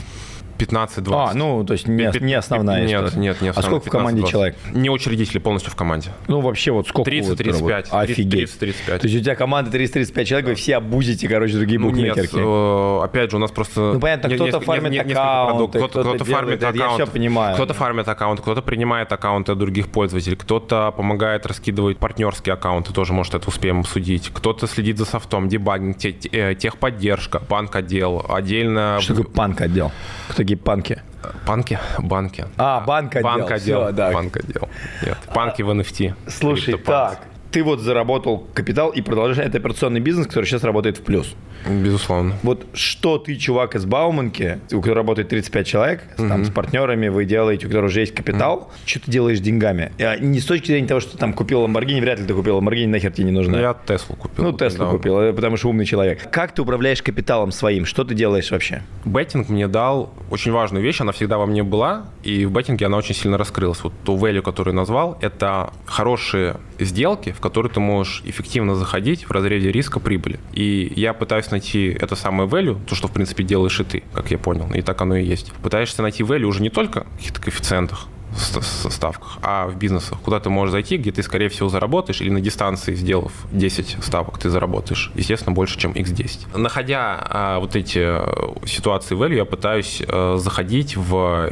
[0.59, 1.11] 15-20.
[1.13, 3.21] А, ну, то есть не, не основная нет, история.
[3.21, 4.57] Нет, нет, А сколько в команде человек?
[4.71, 6.11] Не учредители полностью в команде.
[6.27, 7.87] Ну, вообще вот сколько 30-35.
[7.91, 8.57] Офигеть.
[8.59, 8.99] 30-35.
[8.99, 12.35] То есть у тебя команда 30-35 человек, вы все обузите, короче, другие букмекерки.
[12.35, 13.93] Нет, э, опять же, у нас просто...
[13.93, 16.99] Ну, понятно, кто-то фармит аккаунты, кто-то фармит аккаунт.
[16.99, 17.55] Я все понимаю.
[17.55, 23.33] Кто-то фармит аккаунт, кто-то принимает аккаунты других пользователей, кто-то помогает раскидывать партнерские аккаунты, тоже может
[23.35, 24.29] это успеем обсудить.
[24.33, 28.97] Кто-то следит за софтом, дебагинг, э, техподдержка, банк-отдел, отдельно...
[28.99, 29.91] Что такое банк-отдел?
[30.27, 31.01] Кто такие панки?
[31.45, 31.79] Панки?
[31.99, 32.45] Банки.
[32.57, 33.23] А, банк отдел.
[33.23, 33.83] Банк отдел.
[33.83, 34.11] Все, да.
[34.11, 34.69] Банк отдел.
[35.05, 36.15] Нет, панки в NFT.
[36.27, 37.19] Слушай, так,
[37.51, 41.35] ты вот заработал капитал и продолжаешь это операционный бизнес, который сейчас работает в плюс.
[41.67, 42.35] Безусловно.
[42.43, 46.27] Вот что ты, чувак из Бауманки, у которого работает 35 человек, угу.
[46.27, 48.71] там, с партнерами вы делаете, у которого уже есть капитал, угу.
[48.85, 49.91] что ты делаешь деньгами?
[49.99, 52.59] А не с точки зрения того, что ты там купил Lamborghini, вряд ли ты купил
[52.59, 53.57] Lamborghini, нахер тебе не нужно.
[53.57, 54.43] Ну, я Теслу купил.
[54.43, 54.91] Ну, Теслу да.
[54.91, 56.29] купил, э, потому что умный человек.
[56.31, 57.85] Как ты управляешь капиталом своим?
[57.85, 58.83] Что ты делаешь вообще?
[59.05, 62.97] Беттинг мне дал очень важную вещь, она всегда во мне была, и в беттинге она
[62.97, 63.83] очень сильно раскрылась.
[63.83, 69.31] Вот ту value, которую назвал, это хорошие сделки, в которые ты можешь эффективно заходить в
[69.31, 70.39] разрезе риска прибыли.
[70.53, 74.31] И я пытаюсь найти это самое value, то, что, в принципе, делаешь и ты, как
[74.31, 75.51] я понял, и так оно и есть.
[75.63, 80.49] Пытаешься найти value уже не только в каких-то коэффициентах, ставках, а в бизнесах, куда ты
[80.49, 85.11] можешь зайти, где ты, скорее всего, заработаешь, или на дистанции, сделав 10 ставок, ты заработаешь,
[85.15, 86.57] естественно, больше, чем x10.
[86.57, 91.49] Находя а, вот эти э, ситуации value, я пытаюсь а, заходить в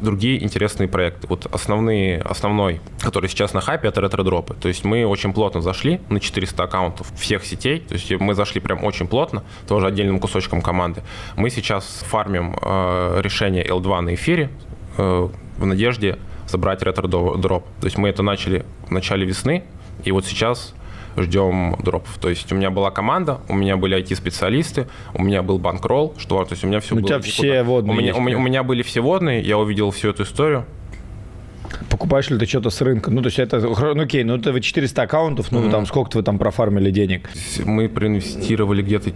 [0.00, 1.26] другие интересные проекты.
[1.26, 4.54] Вот основные, основной, который сейчас на хайпе, это ретро-дропы.
[4.54, 7.80] То есть мы очень плотно зашли на 400 аккаунтов всех сетей.
[7.80, 11.02] То есть мы зашли прям очень плотно, тоже отдельным кусочком команды.
[11.36, 14.50] Мы сейчас фармим э, решение L2 на эфире
[14.96, 15.28] э,
[15.58, 17.64] в надежде забрать ретро-дроп.
[17.80, 19.64] То есть мы это начали в начале весны,
[20.04, 20.74] и вот сейчас
[21.16, 22.18] ждем дропов.
[22.20, 26.44] То есть у меня была команда, у меня были IT-специалисты, у меня был банкролл, что,
[26.44, 27.04] то есть у меня все у было.
[27.04, 27.96] У тебя все водные.
[27.96, 30.66] У меня, у, меня, у меня были все водные, я увидел всю эту историю.
[31.90, 33.10] Покупаешь ли ты что-то с рынка?
[33.10, 35.70] Ну, то есть это, ну, окей, ну, это вы 400 аккаунтов, ну, mm-hmm.
[35.70, 37.28] там, сколько вы там профармили денег?
[37.64, 39.12] Мы проинвестировали где-то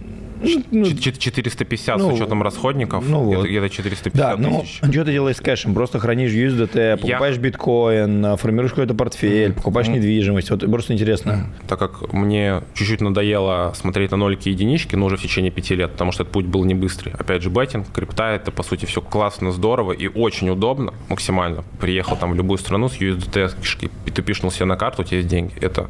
[0.71, 3.45] ну, 450 ну, с учетом расходников, ну, вот.
[3.45, 4.79] где-то 450 да, ну, тысяч.
[4.81, 5.73] Ну, что ты делаешь с кэшем?
[5.73, 7.41] Просто хранишь USDT, покупаешь Я...
[7.41, 9.95] биткоин, формируешь какой-то портфель, покупаешь mm-hmm.
[9.95, 10.49] недвижимость.
[10.51, 11.47] Вот просто интересно.
[11.67, 15.75] Так как мне чуть-чуть надоело смотреть на нолики и единички, но уже в течение пяти
[15.75, 17.13] лет, потому что этот путь был не быстрый.
[17.13, 21.63] Опять же, беттинг, крипта, это, по сути, все классно, здорово и очень удобно максимально.
[21.79, 25.17] Приехал там в любую страну с USDT, и ты пишнул себе на карту, у тебя
[25.17, 25.53] есть деньги.
[25.61, 25.89] Это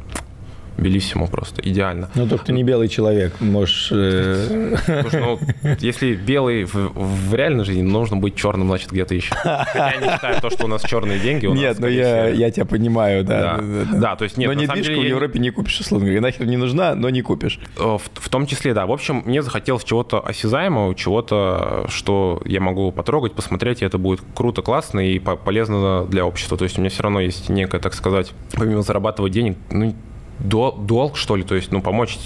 [0.76, 2.10] Белиссимо просто, идеально.
[2.14, 3.88] Ну, только ты не белый человек, можешь...
[3.92, 4.76] Э...
[5.12, 5.38] ну,
[5.80, 9.34] если белый в, в реальной жизни, нужно быть черным, значит, где-то еще.
[9.34, 11.46] Хотя я не считаю то, что у нас черные деньги.
[11.46, 13.40] У нет, ну я, я тебя понимаю, да.
[13.40, 13.98] Да, да, да.
[13.98, 16.20] да то есть нет, Но недвижку деле, в Европе не купишь, условно говоря.
[16.20, 17.58] Нахер не нужна, но не купишь.
[17.78, 18.86] Э, в, в том числе, да.
[18.86, 24.20] В общем, мне захотелось чего-то осязаемого, чего-то, что я могу потрогать, посмотреть, и это будет
[24.34, 26.56] круто, классно и полезно для общества.
[26.56, 29.94] То есть у меня все равно есть некое, так сказать, помимо зарабатывать денег, ну,
[30.42, 32.18] долг, что ли, то есть, ну, помочь,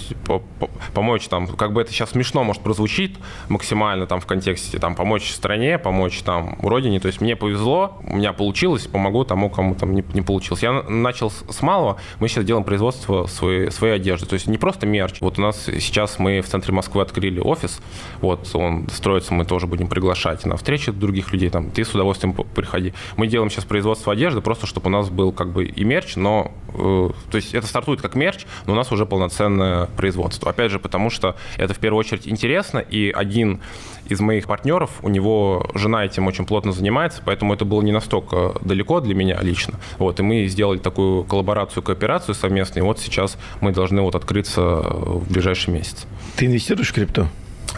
[0.93, 5.31] помочь там, как бы это сейчас смешно, может, прозвучит максимально там в контексте, там, помочь
[5.31, 9.93] стране, помочь там родине, то есть мне повезло, у меня получилось, помогу тому, кому там
[9.93, 10.63] не, не получилось.
[10.63, 14.87] Я начал с малого, мы сейчас делаем производство своей, своей одежды, то есть не просто
[14.87, 15.21] мерч.
[15.21, 17.81] Вот у нас сейчас мы в центре Москвы открыли офис,
[18.21, 22.33] вот он строится, мы тоже будем приглашать на встречи других людей, там, ты с удовольствием
[22.33, 22.93] приходи.
[23.15, 26.51] Мы делаем сейчас производство одежды, просто чтобы у нас был как бы и мерч, но,
[26.73, 30.49] э, то есть это стартует как мерч, но у нас уже полноценное производство.
[30.49, 33.59] Опять же, потому что это в первую очередь интересно, и один
[34.07, 38.53] из моих партнеров, у него жена этим очень плотно занимается, поэтому это было не настолько
[38.61, 39.79] далеко для меня лично.
[39.97, 44.61] Вот, и мы сделали такую коллаборацию, кооперацию совместную, и вот сейчас мы должны вот открыться
[44.61, 46.07] в ближайший месяц.
[46.37, 47.27] Ты инвестируешь в крипту?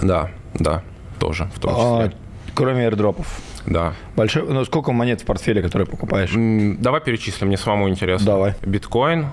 [0.02, 0.84] Да, да,
[1.20, 1.86] тоже, в том числе.
[1.86, 2.12] А,
[2.54, 3.28] кроме airdropов?
[3.66, 3.94] Да.
[4.16, 6.32] Большой, ну, сколько монет в портфеле, которые покупаешь?
[6.80, 8.26] Давай перечислим, мне самому интересно.
[8.26, 8.54] Давай.
[8.62, 9.28] Биткоин,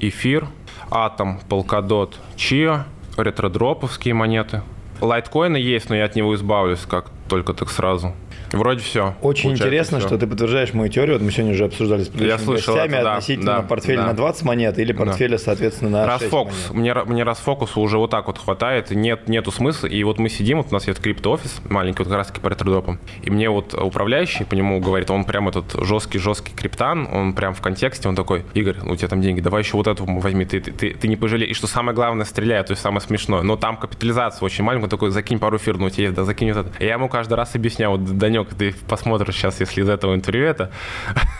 [0.00, 0.46] эфир,
[0.90, 2.84] атом, полкадот, чио,
[3.16, 4.62] ретродроповские монеты.
[5.00, 8.14] Лайткоины есть, но я от него избавлюсь как только так сразу.
[8.52, 9.14] Вроде все.
[9.22, 10.08] Очень интересно, все.
[10.08, 11.16] что ты подтверждаешь мою теорию.
[11.16, 14.06] Вот мы сегодня уже обсуждали с предыдущими слышал, гостями это, да, относительно да, портфеля да.
[14.06, 15.38] на 20 монет или портфеля, да.
[15.38, 16.54] соответственно, на расфокус.
[16.54, 16.96] 6 монет.
[16.96, 19.86] Мне, мне расфокуса уже вот так вот хватает, нет, нету смысла.
[19.86, 22.48] И вот мы сидим, вот у нас есть крипто-офис маленький, вот как раз таки по
[22.48, 22.98] ретродропам.
[23.22, 27.60] И мне вот управляющий по нему говорит, он прям этот жесткий-жесткий криптан, он прям в
[27.60, 30.60] контексте, он такой, Игорь, ну, у тебя там деньги, давай еще вот эту возьми, ты,
[30.60, 31.50] ты, ты, ты не пожалеешь.
[31.50, 33.42] И что самое главное, стреляй, то есть самое смешное.
[33.42, 36.24] Но там капитализация очень маленькая, он такой, закинь пару эфир, ну, у тебя есть, да,
[36.24, 36.82] закинь вот это.
[36.82, 40.14] И я ему каждый раз объясняю, вот, Данек, ты посмотри посмотришь сейчас, если из этого
[40.14, 40.70] интервью это,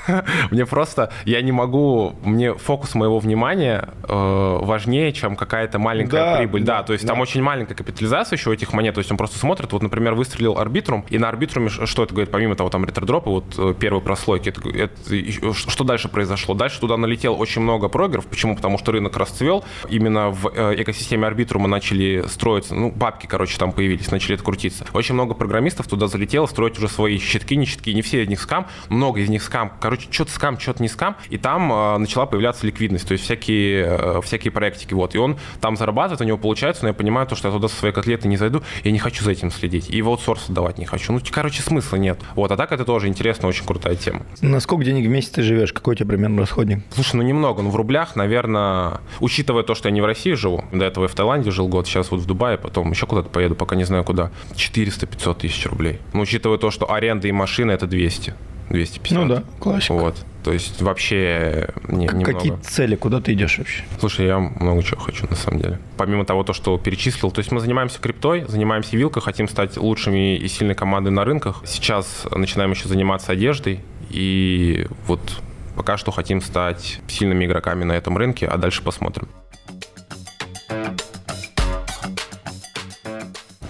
[0.51, 6.37] мне просто, я не могу, мне фокус моего внимания э, важнее, чем какая-то маленькая да,
[6.39, 6.65] прибыль.
[6.65, 7.13] Да, да то есть да.
[7.13, 10.59] там очень маленькая капитализация еще этих монет, то есть он просто смотрит, вот, например, выстрелил
[10.59, 14.49] арбитрум, и на арбитруме что это говорит, помимо того, там ретродропа, вот э, первой прослойки,
[14.49, 16.55] это, это, что дальше произошло?
[16.55, 18.57] Дальше туда налетело очень много прогеров, почему?
[18.57, 23.73] Потому что рынок расцвел, именно в э, экосистеме арбитрума начали строиться, ну, бабки, короче, там
[23.73, 24.87] появились, начали это крутиться.
[24.93, 28.67] Очень много программистов туда залетело строить уже свои щитки, щитки, не все из них скам,
[28.89, 29.73] много из них скам.
[29.81, 31.17] Короче, что-то скам, что-то не скам.
[31.29, 34.95] И там э, начала появляться ликвидность, то есть всякие, э, всякие проектики.
[34.95, 35.15] Вот.
[35.15, 37.77] И он там зарабатывает, у него получается, но я понимаю то, что я туда со
[37.77, 39.91] своей котлеты не зайду, я не хочу за этим следить.
[39.91, 41.13] И в аутсорс давать не хочу.
[41.13, 42.21] Ну, короче, смысла нет.
[42.35, 42.51] Вот.
[42.53, 44.23] А так это тоже интересная, очень крутая тема.
[44.41, 45.73] На сколько денег в месяц ты живешь?
[45.73, 46.85] Какой у тебя примерно расходник?
[46.91, 47.63] Слушай, ну немного.
[47.63, 51.09] Ну, в рублях, наверное, учитывая то, что я не в России живу, до этого я
[51.09, 54.05] в Таиланде жил год, сейчас вот в Дубае, потом еще куда-то поеду, пока не знаю
[54.05, 55.99] куда, 400-500 тысяч рублей.
[56.13, 58.35] Ну, учитывая то, что аренда и машина это 200.
[58.71, 59.19] 250.
[59.19, 59.95] Ну да, классика.
[59.95, 60.25] Вот.
[60.45, 62.33] То есть вообще не, немного.
[62.33, 63.83] Какие цели, куда ты идешь вообще?
[63.99, 65.79] Слушай, я много чего хочу на самом деле.
[65.97, 70.37] Помимо того, то, что перечислил, то есть мы занимаемся криптой, занимаемся вилкой, хотим стать лучшими
[70.37, 71.63] и сильной командой на рынках.
[71.67, 75.21] Сейчас начинаем еще заниматься одеждой и вот
[75.77, 79.29] пока что хотим стать сильными игроками на этом рынке, а дальше посмотрим.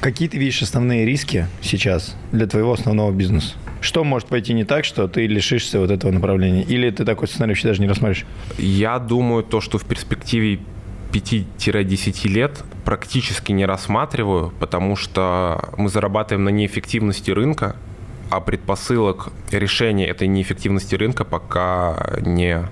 [0.01, 3.53] Какие ты видишь основные риски сейчас для твоего основного бизнеса?
[3.83, 6.63] Что может пойти не так, что ты лишишься вот этого направления?
[6.63, 8.25] Или ты такой сценарий вообще даже не рассмотришь?
[8.57, 10.61] Я думаю, то, что в перспективе
[11.13, 17.77] 5-10 лет практически не рассматриваю, потому что мы зарабатываем на неэффективности рынка,
[18.31, 22.63] а предпосылок решения этой неэффективности рынка пока не,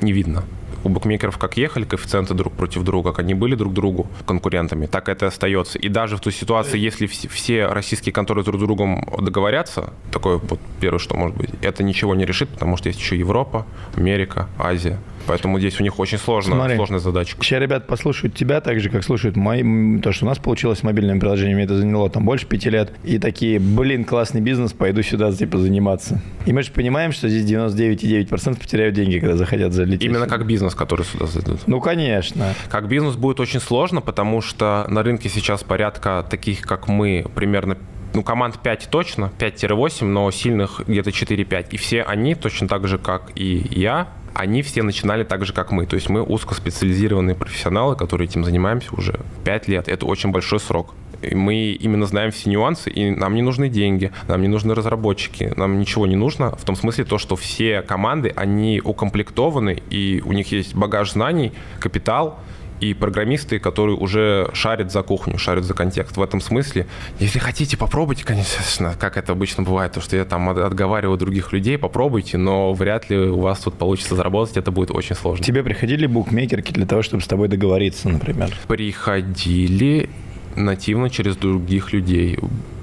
[0.00, 0.44] не видно
[0.84, 5.08] у букмекеров как ехали коэффициенты друг против друга, как они были друг другу конкурентами, так
[5.08, 5.78] это и остается.
[5.78, 10.60] И даже в той ситуации, если все российские конторы друг с другом договорятся, такое вот
[10.80, 14.98] первое, что может быть, это ничего не решит, потому что есть еще Европа, Америка, Азия.
[15.28, 17.36] Поэтому здесь у них очень сложно, Смотри, сложная задача.
[17.40, 20.82] Сейчас ребят послушают тебя так же, как слушают мои, то, что у нас получилось с
[20.82, 22.92] мобильными приложениями, это заняло там больше пяти лет.
[23.04, 26.22] И такие, блин, классный бизнес, пойду сюда типа заниматься.
[26.46, 30.02] И мы же понимаем, что здесь 99,9% потеряют деньги, когда захотят залететь.
[30.02, 31.60] Именно как бизнес, который сюда зайдут.
[31.66, 32.54] Ну, конечно.
[32.70, 37.76] Как бизнес будет очень сложно, потому что на рынке сейчас порядка таких, как мы, примерно
[38.14, 41.66] ну, команд 5 точно, 5-8, но сильных где-то 4-5.
[41.72, 45.72] И все они, точно так же, как и я, они все начинали так же, как
[45.72, 45.86] мы.
[45.86, 49.88] То есть мы узкоспециализированные профессионалы, которые этим занимаемся уже 5 лет.
[49.88, 50.94] Это очень большой срок.
[51.20, 55.52] И мы именно знаем все нюансы, и нам не нужны деньги, нам не нужны разработчики,
[55.56, 56.54] нам ничего не нужно.
[56.56, 61.52] В том смысле то, что все команды, они укомплектованы, и у них есть багаж знаний,
[61.80, 62.38] капитал,
[62.80, 66.16] и программисты, которые уже шарят за кухню, шарят за контекст.
[66.16, 66.86] В этом смысле,
[67.18, 71.78] если хотите, попробуйте, конечно, как это обычно бывает, то, что я там отговариваю других людей,
[71.78, 75.44] попробуйте, но вряд ли у вас тут получится заработать, это будет очень сложно.
[75.44, 78.54] Тебе приходили букмекерки для того, чтобы с тобой договориться, например?
[78.66, 80.08] Приходили
[80.56, 82.38] нативно через других людей.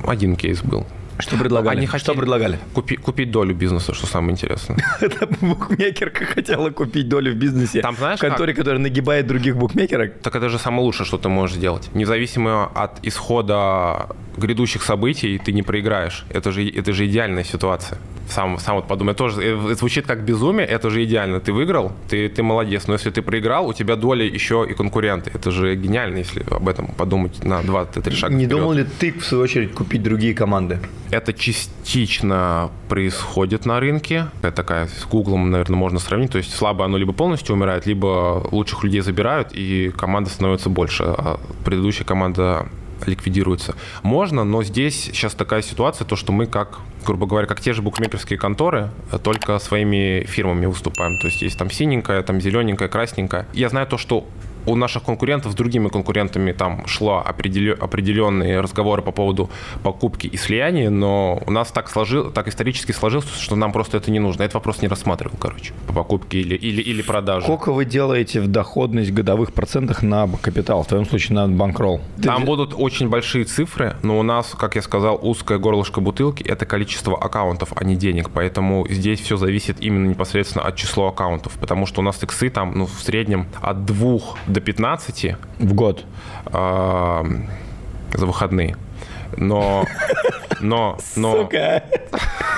[0.05, 0.85] Один кейс был.
[1.19, 1.77] Что предлагали?
[1.77, 2.59] Они хотели что предлагали?
[2.73, 4.77] Купи, купить долю бизнеса, что самое интересное.
[5.01, 7.81] Это букмекерка хотела купить долю в бизнесе.
[7.81, 10.19] Там знаешь, в конторе, которая нагибает других букмекерок.
[10.21, 11.89] Так это же самое лучшее, что ты можешь сделать.
[11.93, 16.25] Независимо от исхода грядущих событий, ты не проиграешь.
[16.29, 17.97] Это же, это же идеальная ситуация
[18.29, 21.39] сам, сам вот подумай, тоже это звучит как безумие, это же идеально.
[21.39, 22.87] Ты выиграл, ты, ты молодец.
[22.87, 25.31] Но если ты проиграл, у тебя доля еще и конкуренты.
[25.33, 28.49] Это же гениально, если об этом подумать на 2-3 шага Не вперед.
[28.49, 30.79] думал ли ты, в свою очередь, купить другие команды?
[31.11, 34.27] Это частично происходит на рынке.
[34.41, 36.31] Это такая с Гуглом, наверное, можно сравнить.
[36.31, 41.03] То есть слабое оно либо полностью умирает, либо лучших людей забирают, и команда становится больше.
[41.03, 42.67] А предыдущая команда
[43.07, 43.75] ликвидируется.
[44.03, 47.81] Можно, но здесь сейчас такая ситуация, то, что мы как, грубо говоря, как те же
[47.81, 48.89] букмекерские конторы,
[49.23, 51.19] только своими фирмами выступаем.
[51.19, 53.47] То есть есть там синенькая, там зелененькая, красненькая.
[53.53, 54.27] Я знаю то, что
[54.65, 59.49] у наших конкурентов с другими конкурентами там шло определенные разговоры по поводу
[59.83, 64.11] покупки и слияния, но у нас так, сложил, так исторически сложилось, что нам просто это
[64.11, 64.43] не нужно.
[64.43, 67.45] Этот вопрос не рассматривал, короче, по покупке или, или, или продаже.
[67.45, 72.01] Сколько вы делаете в доходность годовых процентах на капитал, в твоем случае на банкролл?
[72.21, 72.45] Там Ты...
[72.45, 77.17] будут очень большие цифры, но у нас, как я сказал, узкое горлышко бутылки– это количество
[77.17, 82.01] аккаунтов, а не денег, поэтому здесь все зависит именно непосредственно от числа аккаунтов, потому что
[82.01, 85.35] у нас иксы там ну, в среднем от двух до 15.
[85.59, 86.05] В год?
[86.47, 87.23] Э,
[88.13, 88.77] за выходные.
[89.37, 89.85] Но...
[90.61, 90.97] Но...
[91.15, 91.83] но Сука.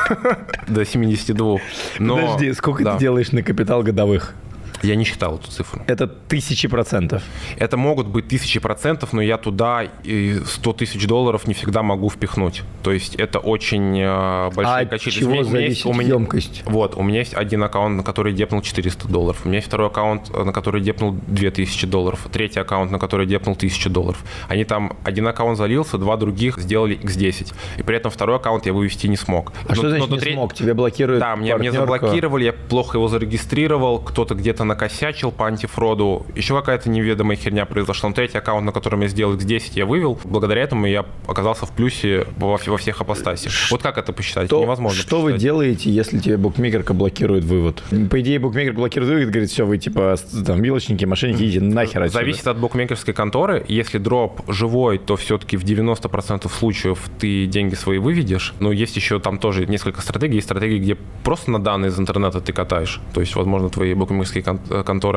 [0.67, 1.57] До 72.
[1.99, 2.93] Но, Подожди, сколько да.
[2.93, 4.35] ты делаешь на капитал годовых?
[4.81, 5.81] Я не считал эту цифру.
[5.87, 7.23] Это тысячи процентов.
[7.57, 12.63] Это могут быть тысячи процентов, но я туда 100 тысяч долларов не всегда могу впихнуть.
[12.83, 15.13] То есть это очень э, большие а качели.
[15.13, 16.63] чего меня, зависит у меня, емкость?
[16.65, 19.41] Вот, у меня есть один аккаунт, на который депнул 400 долларов.
[19.45, 22.27] У меня есть второй аккаунт, на который депнул 2000 долларов.
[22.31, 24.23] Третий аккаунт, на который депнул 1000 долларов.
[24.47, 27.53] Они там, один аккаунт залился, два других сделали x10.
[27.77, 29.51] И при этом второй аккаунт я вывести не смог.
[29.65, 30.33] А но, что значит но, не треть...
[30.33, 30.53] смог?
[30.53, 36.25] Тебе блокируют Да, мне, мне заблокировали, я плохо его зарегистрировал, кто-то где-то накосячил по антифроду,
[36.35, 38.09] еще какая-то неведомая херня произошла.
[38.09, 40.19] Но третий аккаунт, на котором я сделал X10, я вывел.
[40.23, 43.51] Благодаря этому я оказался в плюсе во, во всех апостасях.
[43.71, 44.47] Вот как это посчитать?
[44.47, 45.33] Что, Невозможно Что посчитать.
[45.33, 47.83] вы делаете, если тебе букмекерка блокирует вывод?
[48.09, 52.19] По идее, букмекер блокирует вывод, говорит, все, вы типа там вилочники, мошенники, идите нахер отсюда.
[52.19, 53.63] Зависит от букмекерской конторы.
[53.67, 58.53] Если дроп живой, то все-таки в 90% случаев ты деньги свои выведешь.
[58.59, 60.35] Но есть еще там тоже несколько стратегий.
[60.35, 63.01] Есть стратегии, где просто на данные из интернета ты катаешь.
[63.13, 64.56] То есть, возможно, твои букмекерские конторы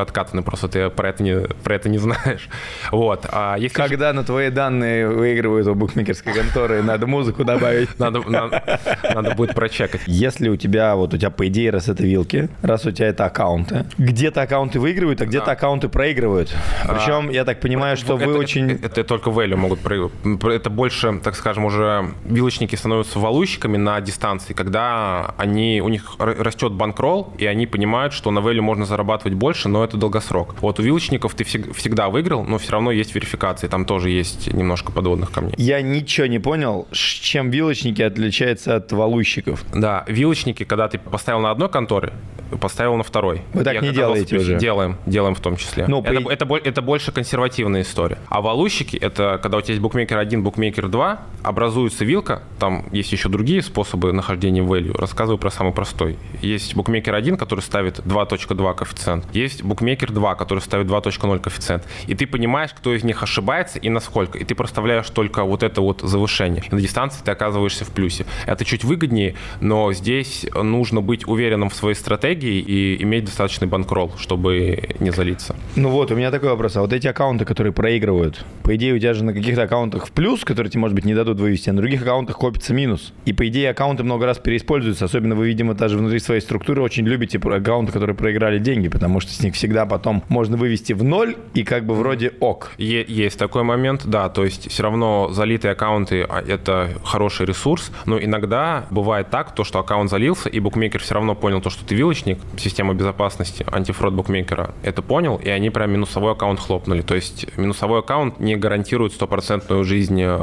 [0.02, 2.48] откатаны, просто ты про это не, про это не знаешь.
[2.90, 3.26] Вот.
[3.30, 7.98] А если Когда на твои данные выигрывают у букмекерской конторы, надо музыку добавить.
[7.98, 10.02] Надо, надо, надо будет прочекать.
[10.06, 13.26] Если у тебя, вот у тебя, по идее, раз это вилки, раз у тебя это
[13.26, 15.52] аккаунты, где-то аккаунты выигрывают, а где-то а.
[15.52, 16.54] аккаунты проигрывают.
[16.82, 18.70] Причем, а, я так понимаю, что это, вы очень...
[18.72, 20.12] Это, это только value могут проигрывать.
[20.42, 26.72] Это больше, так скажем, уже вилочники становятся валущиками на дистанции, когда они, у них растет
[26.72, 30.54] банкролл, и они понимают, что на value можно зарабатывать больше, но это долгосрок.
[30.60, 34.92] Вот у вилочников ты всегда выиграл, но все равно есть верификации, там тоже есть немножко
[34.92, 35.54] подводных камней.
[35.56, 39.64] Я ничего не понял, чем вилочники отличаются от валущиков.
[39.74, 42.12] Да, вилочники, когда ты поставил на одной конторе,
[42.60, 43.42] поставил на второй.
[43.52, 44.58] Вы так Я не делаете уже?
[44.58, 45.86] Делаем, делаем в том числе.
[45.86, 46.32] Ну, это, при...
[46.32, 48.18] это, это, это больше консервативная история.
[48.28, 53.12] А валущики, это когда у тебя есть букмекер 1, букмекер 2, образуется вилка, там есть
[53.12, 54.96] еще другие способы нахождения value.
[54.96, 56.18] Рассказываю про самый простой.
[56.42, 59.19] Есть букмекер 1, который ставит 2.2 коэффициент.
[59.32, 61.86] Есть букмекер 2, который ставит 2.0 коэффициент.
[62.06, 64.38] И ты понимаешь, кто из них ошибается и насколько.
[64.38, 66.62] И ты проставляешь только вот это вот завышение.
[66.70, 68.26] И на дистанции ты оказываешься в плюсе.
[68.46, 74.12] Это чуть выгоднее, но здесь нужно быть уверенным в своей стратегии и иметь достаточный банкролл,
[74.18, 75.56] чтобы не залиться.
[75.76, 76.76] Ну вот, у меня такой вопрос.
[76.76, 80.12] А вот эти аккаунты, которые проигрывают, по идее, у тебя же на каких-то аккаунтах в
[80.12, 83.12] плюс, которые тебе, может быть, не дадут вывести, а на других аккаунтах копится минус.
[83.24, 85.06] И, по идее, аккаунты много раз переиспользуются.
[85.06, 89.32] Особенно вы, видимо, даже внутри своей структуры очень любите аккаунты, которые проиграли деньги, потому что
[89.32, 92.70] с них всегда потом можно вывести в ноль и как бы вроде ок.
[92.78, 97.90] Е- есть такой момент, да, то есть все равно залитые аккаунты а,— это хороший ресурс,
[98.06, 101.84] но иногда бывает так, то, что аккаунт залился, и букмекер все равно понял то, что
[101.84, 107.02] ты вилочник, система безопасности, антифрод букмекера это понял, и они прям минусовой аккаунт хлопнули.
[107.02, 110.40] То есть минусовой аккаунт не гарантирует стопроцентную жизнь э,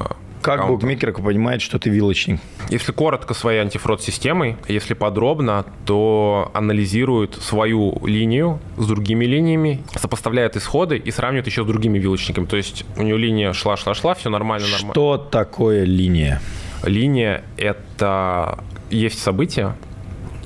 [0.48, 0.86] как аккаунта.
[0.86, 2.40] букмекер понимает, что ты вилочник?
[2.70, 10.98] Если коротко своей антифрод-системой, если подробно, то анализирует свою линию с другими линиями, сопоставляет исходы
[10.98, 12.46] и сравнивает еще с другими вилочниками.
[12.46, 14.94] То есть у нее линия шла-шла-шла, все нормально, нормально.
[14.94, 16.42] Что такое линия?
[16.84, 19.76] Линия— это есть событие,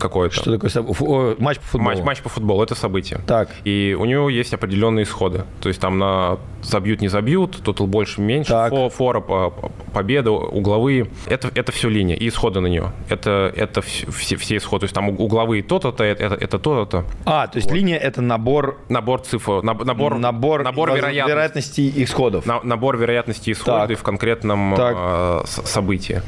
[0.02, 0.36] какое-то.
[0.36, 0.72] Что такое.
[1.00, 1.92] О, матч по футболу?
[1.92, 3.22] Матч, матч по футболу, это событие.
[3.28, 3.50] Так.
[3.64, 5.46] И у него есть определенные исходы.
[5.62, 8.74] То есть там на забьют, не забьют, тотал больше, меньше, так.
[8.94, 9.22] фора,
[9.94, 11.08] победа, угловые.
[11.28, 12.92] Это, это все линия и исходы на нее.
[13.10, 14.82] Это, это все, все исходы.
[14.82, 17.06] То есть там угловые то-то, это, это, то-то.
[17.26, 17.76] А, то есть вот.
[17.76, 18.80] линия это набор...
[18.90, 21.30] Набор цифр, набор, набор, набор вероятностей.
[21.30, 22.46] вероятностей исходов.
[22.46, 24.00] На, набор вероятностей исходов так.
[24.00, 24.96] в конкретном так.
[24.98, 26.22] Э, событии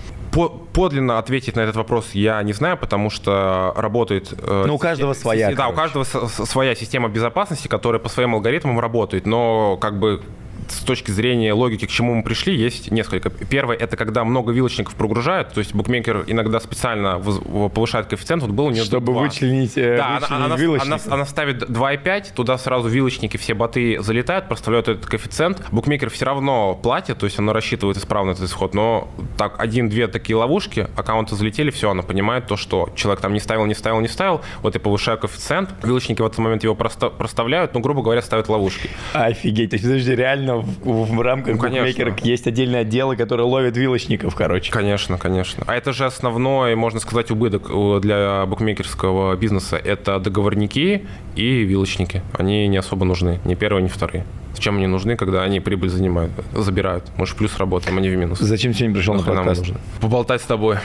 [0.74, 4.34] подлинно ответить на этот вопрос я не знаю, потому что работает...
[4.41, 5.50] Э, ну, у каждого своя.
[5.50, 5.74] Да, короче.
[5.74, 10.21] у каждого своя система безопасности, которая по своим алгоритмам работает, но как бы
[10.70, 13.30] с точки зрения логики, к чему мы пришли, есть несколько.
[13.30, 18.66] Первое, это когда много вилочников прогружают, то есть букмекер иногда специально повышает коэффициент, вот был
[18.66, 19.22] у нее Чтобы 2.
[19.22, 24.48] вычленить, э, да, она, она, она, она ставит 2,5, туда сразу вилочники, все боты залетают,
[24.48, 25.64] проставляют этот коэффициент.
[25.72, 30.36] Букмекер все равно платит, то есть он рассчитывает исправно этот исход, но так один-две такие
[30.36, 34.08] ловушки, аккаунты залетели, все, она понимает то, что человек там не ставил, не ставил, не
[34.08, 38.50] ставил, вот я повышаю коэффициент, вилочники в этот момент его проставляют, ну, грубо говоря, ставят
[38.50, 38.90] ловушки.
[39.14, 43.77] Офигеть, то есть, подожди, реально в, в рамках ну, букмекерок есть отдельные отделы, которые ловят
[43.77, 44.71] вилочников, короче.
[44.71, 45.63] Конечно, конечно.
[45.67, 49.77] А это же основной, можно сказать, убыток э, для букмекерского бизнеса.
[49.77, 52.21] Это договорники и вилочники.
[52.33, 54.25] Они не особо нужны, ни первые, ни вторые.
[54.54, 57.06] Зачем они нужны, когда они прибыль занимают, забирают?
[57.17, 58.39] Мы же плюс работаем, а не в минус.
[58.39, 59.65] Зачем сегодня пришел на подкаст?
[59.99, 60.77] Поболтать с тобой.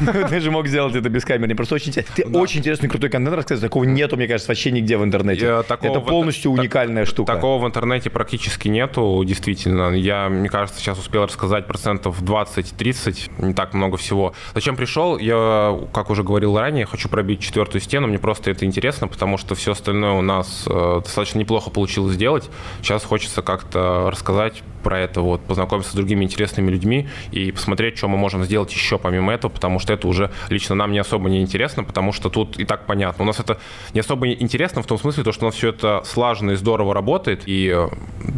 [0.28, 1.54] Ты же мог сделать это без камеры.
[1.54, 3.68] Просто очень, ты очень интересный крутой контент рассказываешь.
[3.68, 5.46] Такого нету, мне кажется, вообще нигде в интернете.
[5.46, 7.34] Это полностью уникальная штука.
[7.34, 9.94] Такого в интернете практически нету, действительно.
[9.94, 14.34] Я, мне кажется, сейчас успел рассказать процентов 20-30, не так много всего.
[14.54, 15.18] Зачем пришел?
[15.18, 18.06] Я, как уже говорил ранее, хочу пробить четвертую стену.
[18.06, 22.48] Мне просто это интересно, потому что все остальное у нас э, достаточно неплохо получилось сделать.
[22.82, 27.98] Сейчас сейчас хочется как-то рассказать про это, вот, познакомиться с другими интересными людьми и посмотреть,
[27.98, 31.28] что мы можем сделать еще помимо этого, потому что это уже лично нам не особо
[31.28, 33.24] не интересно, потому что тут и так понятно.
[33.24, 33.58] У нас это
[33.92, 36.94] не особо интересно в том смысле, то, что у нас все это слаженно и здорово
[36.94, 37.88] работает, и э,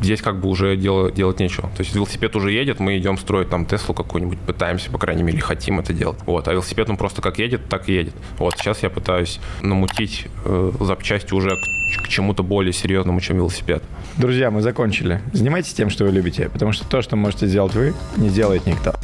[0.01, 1.69] здесь как бы уже дело, делать нечего.
[1.77, 5.41] То есть велосипед уже едет, мы идем строить там Теслу какую-нибудь, пытаемся, по крайней мере,
[5.41, 6.19] хотим это делать.
[6.27, 8.15] Вот, а велосипед он просто как едет, так и едет.
[8.39, 11.57] Вот, сейчас я пытаюсь намутить э, запчасти уже
[11.99, 13.83] к чему-то более серьезному, чем велосипед.
[14.17, 15.21] Друзья, мы закончили.
[15.33, 18.95] Занимайтесь тем, что вы любите, потому что то, что можете сделать вы, не сделает никто.